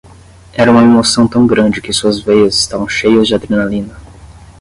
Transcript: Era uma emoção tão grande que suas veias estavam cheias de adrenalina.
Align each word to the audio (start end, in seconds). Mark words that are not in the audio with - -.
Era 0.53 0.71
uma 0.71 0.81
emoção 0.81 1.27
tão 1.27 1.45
grande 1.45 1.79
que 1.79 1.93
suas 1.93 2.19
veias 2.21 2.55
estavam 2.57 2.89
cheias 2.89 3.27
de 3.27 3.35
adrenalina. 3.35 3.95